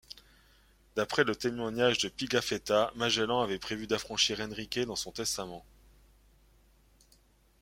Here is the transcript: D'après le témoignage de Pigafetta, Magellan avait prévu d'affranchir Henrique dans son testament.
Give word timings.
D'après 0.95 1.23
le 1.23 1.35
témoignage 1.35 1.99
de 1.99 2.09
Pigafetta, 2.09 2.91
Magellan 2.95 3.41
avait 3.41 3.59
prévu 3.59 3.85
d'affranchir 3.85 4.39
Henrique 4.39 4.79
dans 4.79 4.95
son 4.95 5.11
testament. 5.11 5.63